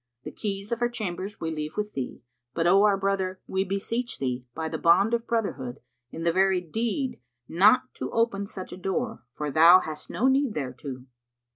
[0.23, 2.23] The keys of our chambers we leave with thee;
[2.55, 7.19] but, O our brother, we beseech thee, by the bond of brotherhood, in very deed
[7.47, 11.03] not to open such a door, for thou hast no need thereto."